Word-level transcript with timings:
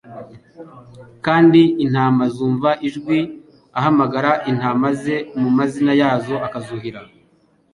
kandi 1.25 1.61
intama 1.83 2.23
zumva 2.35 2.69
ijwi 2.87 3.19
rye, 3.23 3.29
ahamagara 3.77 4.31
intama 4.51 4.87
ze 5.01 5.15
mu 5.41 5.49
mazina 5.57 5.91
yazo, 6.01 6.35
akazahura. 6.47 6.99